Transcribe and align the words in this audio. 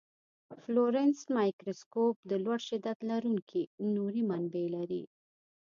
فلورسنټ 0.61 1.15
مایکروسکوپ 1.37 2.15
د 2.29 2.31
لوړ 2.43 2.59
شدت 2.69 2.97
لرونکي 3.09 3.63
نوري 3.95 4.23
منبع 4.29 4.65
لري. 4.75 5.03